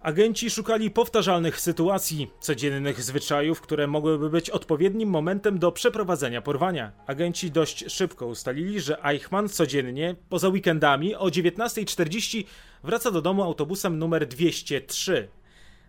Agenci 0.04 0.50
szukali 0.50 0.90
powtarzalnych 0.90 1.60
sytuacji, 1.60 2.30
codziennych 2.40 3.02
zwyczajów, 3.02 3.60
które 3.60 3.86
mogłyby 3.86 4.30
być 4.30 4.50
odpowiednim 4.50 5.08
momentem 5.08 5.58
do 5.58 5.72
przeprowadzenia 5.72 6.42
porwania. 6.42 6.92
Agenci 7.06 7.50
dość 7.50 7.92
szybko 7.92 8.26
ustalili, 8.26 8.80
że 8.80 9.04
Eichmann 9.04 9.48
codziennie, 9.48 10.16
poza 10.28 10.48
weekendami, 10.48 11.14
o 11.14 11.26
19.40 11.26 12.44
wraca 12.82 13.10
do 13.10 13.22
domu 13.22 13.42
autobusem 13.42 13.98
numer 13.98 14.26
203. 14.26 15.28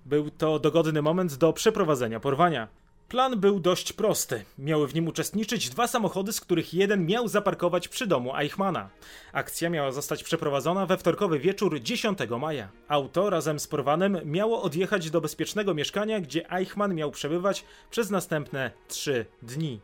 Był 0.06 0.30
to 0.30 0.60
dogodny 0.60 1.02
moment 1.02 1.36
do 1.36 1.54
przeprowadzenia 1.54 2.20
porwania. 2.20 2.68
Plan 3.10 3.40
był 3.40 3.60
dość 3.60 3.94
prosty. 3.94 4.46
Miały 4.58 4.88
w 4.88 4.96
nim 4.96 5.08
uczestniczyć 5.08 5.70
dwa 5.70 5.88
samochody, 5.88 6.34
z 6.34 6.42
których 6.42 6.74
jeden 6.74 7.06
miał 7.06 7.28
zaparkować 7.28 7.88
przy 7.88 8.08
domu 8.08 8.36
Eichmana. 8.38 8.90
Akcja 9.34 9.70
miała 9.70 9.92
zostać 9.92 10.24
przeprowadzona 10.24 10.86
we 10.86 10.98
wtorkowy 10.98 11.40
wieczór 11.40 11.80
10 11.82 12.20
maja. 12.40 12.70
Auto 12.88 13.30
razem 13.30 13.60
z 13.60 13.68
porwanym 13.68 14.20
miało 14.26 14.62
odjechać 14.62 15.10
do 15.10 15.22
bezpiecznego 15.22 15.74
mieszkania, 15.74 16.20
gdzie 16.20 16.52
Eichmann 16.52 16.96
miał 16.96 17.12
przebywać 17.12 17.66
przez 17.92 18.10
następne 18.10 18.72
trzy 18.88 19.26
dni. 19.42 19.80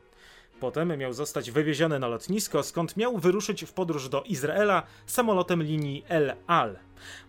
Potem 0.62 0.98
miał 0.98 1.14
zostać 1.14 1.52
wywieziony 1.52 2.00
na 2.00 2.08
lotnisko, 2.08 2.64
skąd 2.64 2.98
miał 2.98 3.18
wyruszyć 3.18 3.66
w 3.66 3.74
podróż 3.74 4.10
do 4.10 4.24
Izraela 4.24 4.84
samolotem 5.06 5.64
linii 5.64 6.04
El 6.10 6.34
Al. 6.48 6.80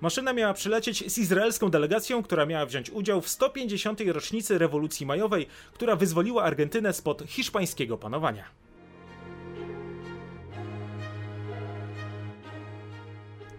Maszyna 0.00 0.32
miała 0.32 0.54
przylecieć 0.54 1.12
z 1.12 1.18
izraelską 1.18 1.70
delegacją, 1.70 2.22
która 2.22 2.46
miała 2.46 2.66
wziąć 2.66 2.90
udział 2.90 3.20
w 3.20 3.28
150. 3.28 4.00
rocznicy 4.00 4.58
rewolucji 4.58 5.06
majowej, 5.06 5.46
która 5.72 5.96
wyzwoliła 5.96 6.42
Argentynę 6.42 6.92
spod 6.92 7.22
hiszpańskiego 7.26 7.98
panowania. 7.98 8.44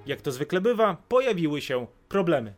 Jak 0.05 0.21
to 0.21 0.31
zwykle 0.31 0.61
bywa, 0.61 0.97
pojawiły 1.07 1.61
się 1.61 1.87
problemy. 2.09 2.53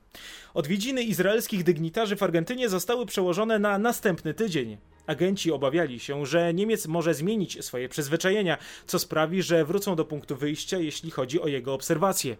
Odwiedziny 0.53 1.03
izraelskich 1.03 1.63
dygnitarzy 1.63 2.15
w 2.15 2.24
Argentynie 2.24 2.69
zostały 2.69 3.05
przełożone 3.05 3.60
na 3.60 3.77
następny 3.77 4.34
tydzień. 4.34 4.77
Agenci 5.07 5.51
obawiali 5.51 6.00
się, 6.00 6.25
że 6.25 6.53
Niemiec 6.53 6.88
może 6.88 7.13
zmienić 7.13 7.65
swoje 7.65 7.89
przyzwyczajenia, 7.89 8.57
co 8.88 9.00
sprawi, 9.00 9.41
że 9.41 9.65
wrócą 9.65 9.95
do 9.95 10.05
punktu 10.05 10.35
wyjścia, 10.35 10.77
jeśli 10.77 11.12
chodzi 11.12 11.41
o 11.41 11.47
jego 11.47 11.74
obserwacje. 11.74 12.38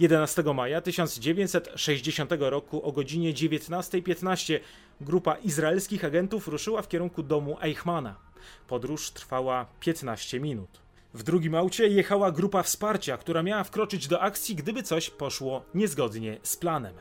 11 0.00 0.42
maja 0.54 0.80
1960 0.80 2.30
roku 2.38 2.82
o 2.82 2.92
godzinie 2.92 3.34
19.15 3.34 4.60
grupa 5.00 5.34
izraelskich 5.34 6.04
agentów 6.04 6.48
ruszyła 6.48 6.82
w 6.82 6.88
kierunku 6.88 7.22
domu 7.22 7.56
Eichmana. 7.62 8.16
Podróż 8.68 9.10
trwała 9.10 9.66
15 9.80 10.40
minut. 10.40 10.85
W 11.16 11.22
drugim 11.22 11.54
aucie 11.54 11.88
jechała 11.88 12.32
grupa 12.32 12.62
wsparcia, 12.62 13.16
która 13.16 13.42
miała 13.42 13.64
wkroczyć 13.64 14.08
do 14.08 14.20
akcji, 14.20 14.56
gdyby 14.56 14.82
coś 14.82 15.10
poszło 15.10 15.64
niezgodnie 15.74 16.38
z 16.42 16.56
planem. 16.56 16.94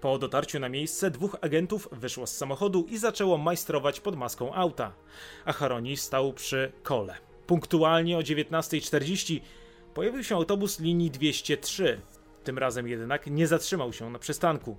Po 0.00 0.18
dotarciu 0.18 0.60
na 0.60 0.68
miejsce 0.68 1.10
dwóch 1.10 1.36
agentów 1.40 1.88
wyszło 1.92 2.26
z 2.26 2.36
samochodu 2.36 2.86
i 2.88 2.98
zaczęło 2.98 3.38
majstrować 3.38 4.00
pod 4.00 4.16
maską 4.16 4.54
auta. 4.54 4.92
A 5.44 5.52
Haroni 5.52 5.96
stał 5.96 6.32
przy 6.32 6.72
kole. 6.82 7.14
Punktualnie 7.46 8.18
o 8.18 8.20
19.40 8.20 9.40
pojawił 9.94 10.24
się 10.24 10.34
autobus 10.34 10.80
linii 10.80 11.10
203. 11.10 12.00
Tym 12.44 12.58
razem 12.58 12.88
jednak 12.88 13.26
nie 13.26 13.46
zatrzymał 13.46 13.92
się 13.92 14.10
na 14.10 14.18
przystanku. 14.18 14.76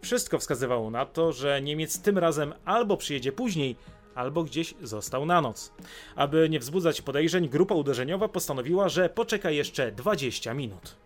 Wszystko 0.00 0.38
wskazywało 0.38 0.90
na 0.90 1.06
to, 1.06 1.32
że 1.32 1.62
Niemiec 1.62 2.02
tym 2.02 2.18
razem 2.18 2.54
albo 2.64 2.96
przyjedzie 2.96 3.32
później, 3.32 3.76
albo 4.20 4.44
gdzieś 4.44 4.74
został 4.82 5.26
na 5.26 5.40
noc. 5.40 5.72
Aby 6.16 6.48
nie 6.48 6.60
wzbudzać 6.60 7.02
podejrzeń, 7.02 7.48
grupa 7.48 7.74
uderzeniowa 7.74 8.28
postanowiła, 8.28 8.88
że 8.88 9.08
poczeka 9.08 9.50
jeszcze 9.50 9.92
20 9.92 10.54
minut. 10.54 10.96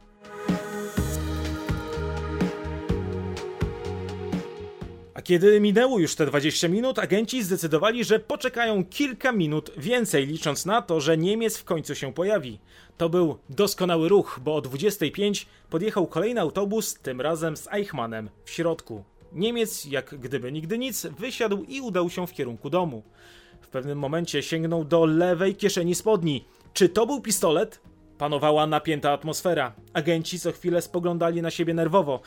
A 5.14 5.22
kiedy 5.22 5.60
minęło 5.60 5.98
już 5.98 6.14
te 6.14 6.26
20 6.26 6.68
minut, 6.68 6.98
agenci 6.98 7.42
zdecydowali, 7.42 8.04
że 8.04 8.18
poczekają 8.18 8.84
kilka 8.84 9.32
minut 9.32 9.70
więcej, 9.76 10.26
licząc 10.26 10.66
na 10.66 10.82
to, 10.82 11.00
że 11.00 11.16
Niemiec 11.18 11.58
w 11.58 11.64
końcu 11.64 11.94
się 11.94 12.12
pojawi. 12.12 12.58
To 12.96 13.08
był 13.08 13.38
doskonały 13.48 14.08
ruch, 14.08 14.40
bo 14.44 14.56
o 14.56 14.60
25 14.60 15.46
podjechał 15.70 16.06
kolejny 16.06 16.40
autobus, 16.40 16.94
tym 16.94 17.20
razem 17.20 17.56
z 17.56 17.68
Eichmannem 17.72 18.30
w 18.44 18.50
środku. 18.50 19.04
Niemiec, 19.34 19.84
jak 19.84 20.14
gdyby 20.14 20.52
nigdy 20.52 20.78
nic, 20.78 21.06
wysiadł 21.06 21.64
i 21.68 21.80
udał 21.80 22.10
się 22.10 22.26
w 22.26 22.32
kierunku 22.32 22.70
domu. 22.70 23.02
W 23.60 23.68
pewnym 23.68 23.98
momencie 23.98 24.42
sięgnął 24.42 24.84
do 24.84 25.04
lewej 25.04 25.54
kieszeni 25.54 25.94
spodni. 25.94 26.44
Czy 26.72 26.88
to 26.88 27.06
był 27.06 27.20
pistolet? 27.20 27.80
Panowała 28.18 28.66
napięta 28.66 29.12
atmosfera. 29.12 29.72
Agenci 29.92 30.40
co 30.40 30.52
chwilę 30.52 30.82
spoglądali 30.82 31.42
na 31.42 31.50
siebie 31.50 31.74
nerwowo. 31.74 32.20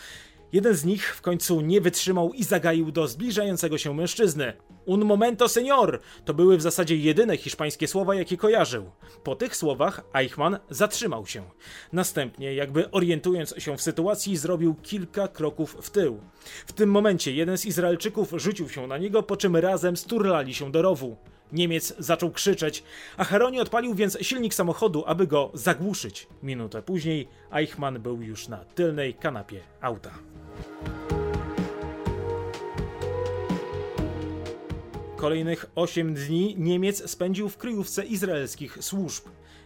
Jeden 0.54 0.74
z 0.74 0.86
nich 0.86 1.16
w 1.16 1.22
końcu 1.22 1.62
nie 1.62 1.82
wytrzymał 1.82 2.34
i 2.34 2.44
zagaił 2.44 2.92
do 2.92 3.08
zbliżającego 3.08 3.78
się 3.78 3.94
mężczyzny. 3.94 4.54
Un 4.86 5.06
momento, 5.06 5.46
señor! 5.46 6.00
To 6.26 6.34
były 6.34 6.58
w 6.58 6.62
zasadzie 6.62 6.96
jedyne 6.96 7.38
hiszpańskie 7.38 7.88
słowa, 7.88 8.16
jakie 8.16 8.38
kojarzył. 8.38 8.92
Po 9.24 9.36
tych 9.36 9.56
słowach 9.56 10.02
Eichmann 10.14 10.60
zatrzymał 10.70 11.26
się. 11.26 11.44
Następnie, 11.94 12.54
jakby 12.54 12.92
orientując 12.92 13.56
się 13.58 13.78
w 13.78 13.82
sytuacji, 13.82 14.38
zrobił 14.38 14.76
kilka 14.76 15.28
kroków 15.28 15.78
w 15.82 15.90
tył. 15.90 16.20
W 16.66 16.74
tym 16.74 16.92
momencie 16.92 17.34
jeden 17.34 17.58
z 17.58 17.66
Izraelczyków 17.66 18.34
rzucił 18.36 18.70
się 18.70 18.88
na 18.88 18.98
niego, 18.98 19.24
po 19.24 19.38
czym 19.38 19.56
razem 19.56 19.98
sturlali 19.98 20.54
się 20.54 20.72
do 20.72 20.82
rowu. 20.82 21.18
Niemiec 21.52 21.94
zaczął 22.00 22.32
krzyczeć, 22.32 22.84
a 23.18 23.24
Heroni 23.24 23.60
odpalił 23.60 23.96
więc 23.96 24.18
silnik 24.22 24.54
samochodu, 24.54 25.04
aby 25.08 25.28
go 25.28 25.52
zagłuszyć. 25.54 26.28
Minutę 26.44 26.82
później 26.82 27.28
Eichmann 27.52 28.00
był 28.00 28.22
już 28.22 28.48
na 28.48 28.58
tylnej 28.58 29.14
kanapie 29.14 29.62
auta. 29.82 30.12
Kolejnych 35.18 35.66
8 35.76 36.14
dni 36.14 36.56
Niemiec 36.58 37.10
spędził 37.12 37.50
w 37.50 37.58
kryjówce 37.58 38.06
izraelskich 38.06 38.78
służb. 38.82 39.24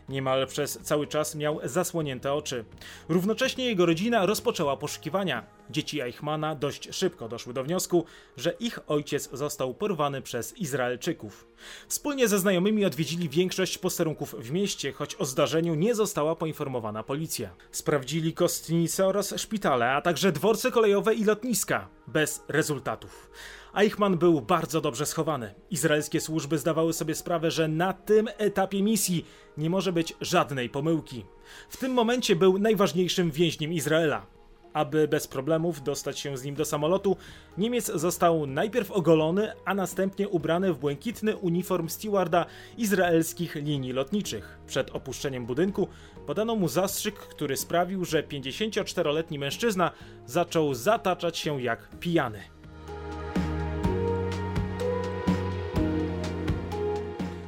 Niemal 0.10 0.48
przez 0.48 0.80
cały 0.82 1.08
czas 1.08 1.36
miał 1.36 1.60
zasłonięte 1.64 2.34
oczy. 2.34 2.66
Równocześnie 3.10 3.66
jego 3.66 3.86
rodzina 3.86 4.26
rozpoczęła 4.26 4.78
poszukiwania. 4.78 5.44
Dzieci 5.70 6.02
Eichmana 6.02 6.56
dość 6.56 6.96
szybko 6.96 7.30
doszły 7.30 7.54
do 7.54 7.64
wniosku, 7.64 8.06
że 8.38 8.54
ich 8.60 8.80
ojciec 8.88 9.30
został 9.34 9.74
porwany 9.74 10.22
przez 10.22 10.58
Izraelczyków. 10.58 11.48
Wspólnie 11.88 12.28
ze 12.28 12.40
znajomymi 12.40 12.86
odwiedzili 12.86 13.30
większość 13.30 13.78
posterunków 13.78 14.36
w 14.40 14.52
mieście, 14.52 14.92
choć 14.92 15.16
o 15.16 15.26
zdarzeniu 15.26 15.76
nie 15.76 15.96
została 15.96 16.36
poinformowana 16.36 17.04
policja. 17.04 17.50
Sprawdzili 17.72 18.34
kostnice 18.34 19.08
oraz 19.08 19.34
szpitale, 19.38 19.92
a 19.92 20.02
także 20.02 20.32
dworce 20.32 20.72
kolejowe 20.72 21.14
i 21.14 21.24
lotniska. 21.24 21.88
Bez 22.08 22.44
rezultatów. 22.48 23.30
Eichmann 23.76 24.18
był 24.18 24.42
bardzo 24.42 24.82
dobrze 24.82 25.06
schowany. 25.06 25.54
Izraelskie 25.70 26.22
służby 26.22 26.58
zdawały 26.58 26.94
sobie 26.94 27.16
sprawę, 27.16 27.52
że 27.52 27.68
na 27.68 27.94
tym 27.94 28.30
etapie 28.38 28.84
misji 28.84 29.26
nie 29.58 29.70
może 29.70 29.94
być 29.94 30.14
żadnej 30.22 30.70
pomyłki. 30.70 31.26
W 31.70 31.78
tym 31.78 31.94
momencie 31.94 32.36
był 32.36 32.60
najważniejszym 32.60 33.32
więźniem 33.32 33.74
Izraela. 33.74 34.26
Aby 34.74 35.08
bez 35.08 35.28
problemów 35.28 35.84
dostać 35.84 36.20
się 36.20 36.38
z 36.38 36.44
nim 36.44 36.56
do 36.56 36.66
samolotu, 36.66 37.18
Niemiec 37.58 37.92
został 37.96 38.48
najpierw 38.48 38.92
ogolony, 38.92 39.54
a 39.66 39.74
następnie 39.74 40.30
ubrany 40.30 40.74
w 40.74 40.80
błękitny 40.80 41.38
uniform 41.38 41.90
stewarda 41.90 42.46
izraelskich 42.78 43.56
linii 43.56 43.94
lotniczych. 43.94 44.60
Przed 44.68 44.90
opuszczeniem 44.90 45.46
budynku 45.46 45.88
podano 46.28 46.56
mu 46.56 46.68
zastrzyk, 46.68 47.16
który 47.16 47.58
sprawił, 47.58 48.06
że 48.06 48.24
54-letni 48.24 49.40
mężczyzna 49.40 49.92
zaczął 50.26 50.74
zataczać 50.74 51.38
się 51.38 51.62
jak 51.62 52.00
pijany. 52.00 52.61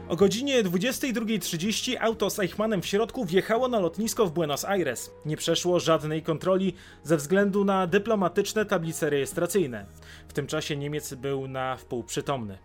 O 0.10 0.16
godzinie 0.16 0.64
22.30 0.64 1.96
auto 2.00 2.30
z 2.30 2.40
Eichmannem 2.40 2.82
w 2.82 2.86
środku 2.86 3.26
wjechało 3.26 3.68
na 3.68 3.80
lotnisko 3.80 4.26
w 4.26 4.32
Buenos 4.32 4.66
Aires. 4.66 5.12
Nie 5.26 5.38
przeszło 5.38 5.80
żadnej 5.80 6.24
kontroli 6.24 6.74
ze 7.04 7.18
względu 7.18 7.66
na 7.66 7.88
dyplomatyczne 7.88 8.66
tablice 8.66 9.10
rejestracyjne. 9.10 9.86
W 10.28 10.34
tym 10.34 10.48
czasie 10.48 10.78
Niemiec 10.78 11.14
był 11.14 11.48
na 11.48 11.78
wpół 11.78 12.04
przytomny. 12.04 12.58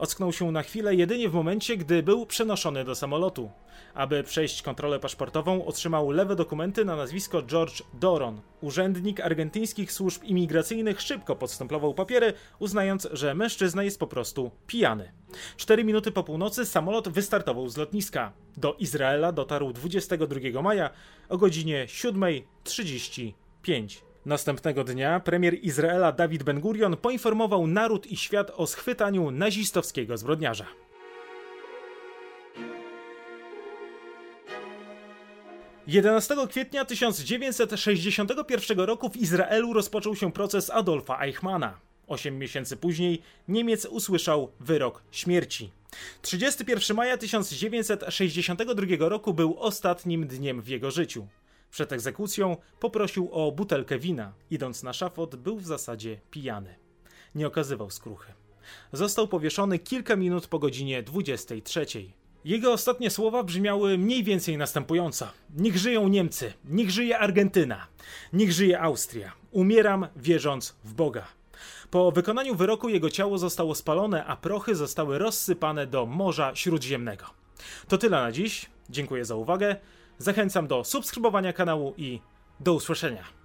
Ocknął 0.00 0.32
się 0.32 0.52
na 0.52 0.62
chwilę 0.62 0.94
jedynie 0.94 1.28
w 1.28 1.34
momencie, 1.34 1.76
gdy 1.76 2.02
był 2.02 2.26
przenoszony 2.26 2.84
do 2.84 2.94
samolotu. 2.94 3.50
Aby 3.94 4.22
przejść 4.22 4.62
kontrolę 4.62 5.00
paszportową, 5.00 5.64
otrzymał 5.64 6.10
lewe 6.10 6.36
dokumenty 6.36 6.84
na 6.84 6.96
nazwisko 6.96 7.42
George 7.42 7.82
Doron. 7.94 8.40
Urzędnik 8.60 9.20
argentyńskich 9.20 9.92
służb 9.92 10.24
imigracyjnych 10.24 11.00
szybko 11.00 11.36
podstemplował 11.36 11.94
papiery, 11.94 12.32
uznając, 12.58 13.08
że 13.12 13.34
mężczyzna 13.34 13.82
jest 13.82 13.98
po 13.98 14.06
prostu 14.06 14.50
pijany. 14.66 15.12
Cztery 15.56 15.84
minuty 15.84 16.12
po 16.12 16.24
północy 16.24 16.66
samolot 16.66 17.08
wystartował 17.08 17.68
z 17.68 17.76
lotniska. 17.76 18.32
Do 18.56 18.74
Izraela 18.74 19.32
dotarł 19.32 19.72
22 19.72 20.62
maja 20.62 20.90
o 21.28 21.38
godzinie 21.38 21.86
7.35. 21.86 24.09
Następnego 24.30 24.84
dnia 24.84 25.20
premier 25.20 25.64
Izraela 25.64 26.12
Dawid 26.12 26.42
Ben-Gurion 26.42 26.96
poinformował 26.96 27.66
naród 27.66 28.06
i 28.06 28.16
świat 28.16 28.50
o 28.56 28.66
schwytaniu 28.66 29.30
nazistowskiego 29.30 30.16
zbrodniarza. 30.16 30.66
11 35.86 36.36
kwietnia 36.48 36.84
1961 36.84 38.80
roku 38.80 39.10
w 39.10 39.16
Izraelu 39.16 39.72
rozpoczął 39.72 40.16
się 40.16 40.32
proces 40.32 40.70
Adolfa 40.70 41.24
Eichmana. 41.24 41.78
Osiem 42.06 42.38
miesięcy 42.38 42.76
później 42.76 43.22
Niemiec 43.48 43.86
usłyszał 43.86 44.50
wyrok 44.60 45.02
śmierci. 45.10 45.70
31 46.22 46.96
maja 46.96 47.16
1962 47.16 49.08
roku 49.08 49.34
był 49.34 49.58
ostatnim 49.58 50.26
dniem 50.26 50.62
w 50.62 50.68
jego 50.68 50.90
życiu. 50.90 51.26
Przed 51.70 51.92
egzekucją 51.92 52.56
poprosił 52.80 53.28
o 53.32 53.52
butelkę 53.52 53.98
wina. 53.98 54.32
Idąc 54.50 54.82
na 54.82 54.92
szafot, 54.92 55.36
był 55.36 55.56
w 55.56 55.66
zasadzie 55.66 56.20
pijany. 56.30 56.74
Nie 57.34 57.46
okazywał 57.46 57.90
skruchy. 57.90 58.32
Został 58.92 59.28
powieszony 59.28 59.78
kilka 59.78 60.16
minut 60.16 60.46
po 60.46 60.58
godzinie 60.58 61.02
23. 61.02 61.86
Jego 62.44 62.72
ostatnie 62.72 63.10
słowa 63.10 63.42
brzmiały 63.42 63.98
mniej 63.98 64.24
więcej 64.24 64.56
następująco: 64.56 65.28
Niech 65.56 65.76
żyją 65.76 66.08
Niemcy, 66.08 66.52
niech 66.64 66.90
żyje 66.90 67.18
Argentyna, 67.18 67.86
niech 68.32 68.52
żyje 68.52 68.80
Austria. 68.80 69.32
Umieram 69.50 70.06
wierząc 70.16 70.76
w 70.84 70.94
Boga. 70.94 71.26
Po 71.90 72.12
wykonaniu 72.12 72.54
wyroku 72.54 72.88
jego 72.88 73.10
ciało 73.10 73.38
zostało 73.38 73.74
spalone, 73.74 74.24
a 74.24 74.36
prochy 74.36 74.74
zostały 74.74 75.18
rozsypane 75.18 75.86
do 75.86 76.06
Morza 76.06 76.54
Śródziemnego. 76.54 77.26
To 77.88 77.98
tyle 77.98 78.20
na 78.20 78.32
dziś. 78.32 78.66
Dziękuję 78.90 79.24
za 79.24 79.34
uwagę. 79.34 79.76
Zachęcam 80.20 80.66
do 80.66 80.84
subskrybowania 80.84 81.52
kanału 81.52 81.94
i 81.96 82.20
do 82.60 82.74
usłyszenia. 82.74 83.39